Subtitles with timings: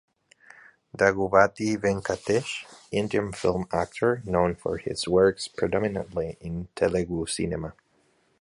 [0.97, 7.73] Daggubati Venkatesh- Indian film actor known for his works predominantly in Telugu cinema.